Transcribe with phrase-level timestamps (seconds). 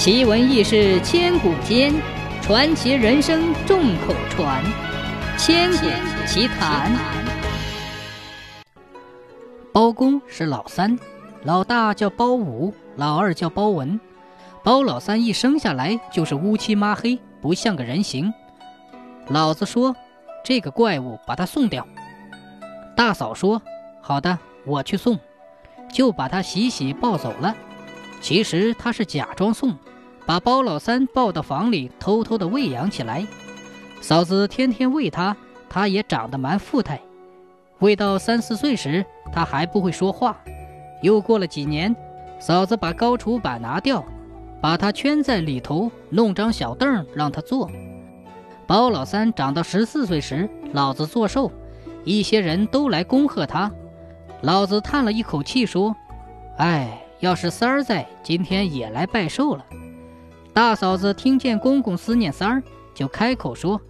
[0.00, 1.92] 奇闻异事千古间，
[2.40, 4.64] 传奇人生众口传。
[5.36, 5.86] 千古
[6.26, 6.90] 奇谈。
[9.74, 10.98] 包公是老三，
[11.44, 14.00] 老大叫包武，老二叫包文。
[14.64, 18.32] 包老三一生下来就是乌漆抹黑，不像个人形。
[19.28, 19.94] 老子说
[20.42, 21.86] ：“这个怪物把他送掉。”
[22.96, 23.60] 大嫂说
[24.00, 25.18] ：“好的，我去送。”
[25.92, 27.54] 就把他洗洗抱走了。
[28.22, 29.74] 其实他是假装送，
[30.26, 33.26] 把包老三抱到房里，偷偷的喂养起来。
[34.00, 35.36] 嫂子天天喂他，
[35.68, 37.00] 他也长得蛮富态。
[37.80, 40.36] 喂到三四岁时，他还不会说话。
[41.02, 41.94] 又过了几年，
[42.38, 44.04] 嫂子把高厨板拿掉，
[44.60, 47.70] 把他圈在里头，弄张小凳让他坐。
[48.66, 51.50] 包老三长到十四岁时，老子作寿，
[52.04, 53.70] 一些人都来恭贺他。
[54.42, 55.94] 老子叹了一口气说
[56.58, 59.62] ：“哎。”要是三儿在，今天也来拜寿了。
[60.52, 62.62] 大嫂子听见公公思念三儿，
[62.92, 63.80] 就开口说：“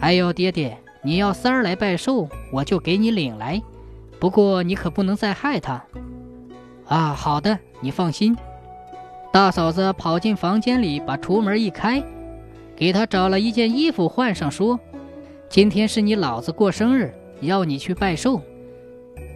[0.00, 3.60] 哎呦，爹爹，你要三儿来拜寿，我就给你领来。
[4.18, 5.84] 不过你可不能再害他。”
[6.86, 8.36] 啊，好的，你放心。
[9.32, 12.02] 大嫂子跑进房间里，把橱门一开，
[12.76, 14.78] 给他找了一件衣服换上，说
[15.48, 18.40] ：“今天是你老子过生日，要你去拜寿。”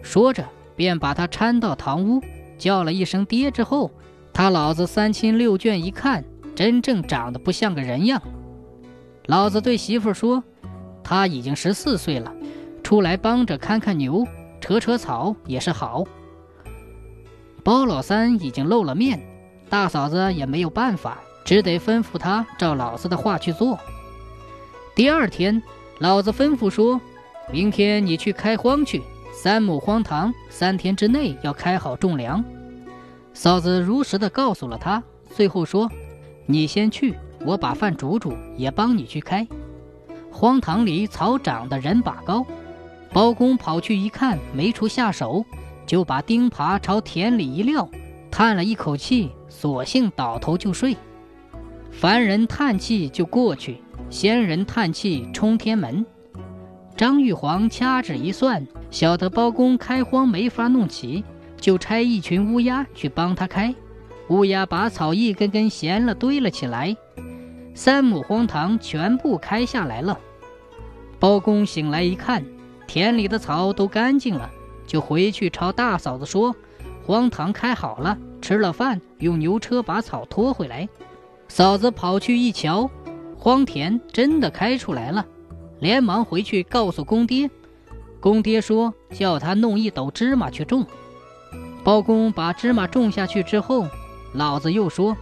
[0.03, 0.43] 说着，
[0.75, 2.21] 便把他搀到堂屋。
[2.57, 3.91] 叫了一声爹之后，
[4.31, 6.23] 他老子三亲六眷一看，
[6.55, 8.21] 真正长得不像个人样。
[9.25, 10.43] 老子对媳妇说
[11.03, 12.33] ：“他已经十四岁了，
[12.83, 14.25] 出来帮着看看牛、
[14.61, 16.03] 扯扯草也是好。”
[17.63, 19.19] 包老三已经露了面，
[19.69, 23.77] 大嫂子也没有办法，只得吩咐他照老子的话去做。
[24.95, 25.61] 第二天，
[25.99, 27.01] 老子吩咐说
[27.51, 29.01] ：“明天你去开荒去。”
[29.33, 32.41] 三亩荒塘，三天之内要开好种粮。
[33.33, 35.91] 嫂子如实的告诉了他，最后说
[36.45, 37.15] ：“你先去，
[37.45, 39.47] 我把饭煮煮，也帮你去开。”
[40.31, 42.45] 荒塘里草长得人把高，
[43.13, 45.45] 包公跑去一看，没处下手，
[45.85, 47.89] 就把钉耙朝田里一撂，
[48.29, 50.95] 叹了一口气，索性倒头就睡。
[51.91, 56.05] 凡人叹气就过去，仙人叹气冲天门。
[56.97, 58.65] 张玉皇掐指一算。
[58.91, 61.21] 晓得包公开荒没法弄起，
[61.59, 63.75] 就差一群乌鸦去帮他开。
[64.29, 66.95] 乌鸦把草一根根闲了堆了起来，
[67.75, 70.19] 三亩荒塘全部开下来了。
[71.19, 72.43] 包公醒来一看，
[72.87, 74.49] 田里的草都干净了，
[74.87, 76.55] 就回去朝大嫂子说
[77.05, 80.89] ：“荒塘开好了，吃了饭，用牛车把草拖回来。”
[81.47, 82.89] 嫂子跑去一瞧，
[83.37, 85.25] 荒田真的开出来了，
[85.79, 87.49] 连忙回去告诉公爹。
[88.19, 90.83] 公爹说：“叫他弄一斗芝麻去种。”
[91.85, 93.87] 包公把芝麻种下去之后，
[94.35, 95.15] 老子又说：“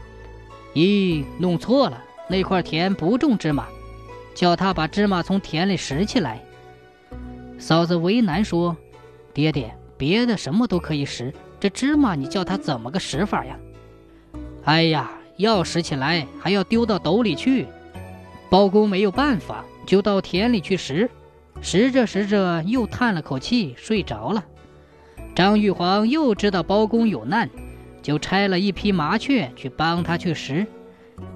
[0.74, 3.68] 咦，弄错了，那块田不种芝麻，
[4.34, 6.44] 叫他把芝麻从田里拾起来。”
[7.60, 8.76] 嫂子为难说
[9.34, 13.58] ：“爹爹，别的什么都可以拾，这芝麻你叫他怎么个拾法呀？”
[14.66, 17.68] 哎呀，要拾起来还要丢到斗里去。
[18.50, 21.10] 包公没有办法，就到田里去拾。
[21.62, 24.44] 拾着拾着，又叹了口气，睡着了。
[25.36, 27.50] 张玉皇又知道包公有难，
[28.04, 30.68] 就拆了一批麻雀去帮他去拾。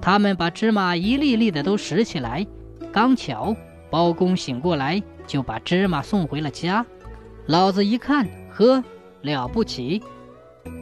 [0.00, 2.46] 他们把芝麻一粒粒的都拾起来。
[2.92, 3.56] 刚巧
[3.90, 6.84] 包公醒过来，就把芝麻送回了家。
[7.46, 8.84] 老子一看，呵，
[9.22, 10.02] 了不起，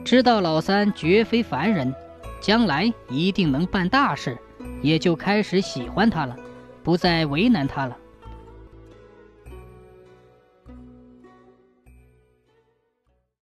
[0.05, 1.95] 知道老三绝非凡人，
[2.41, 4.37] 将来一定能办大事，
[4.83, 6.37] 也就开始喜欢他了，
[6.83, 7.97] 不再为难他了。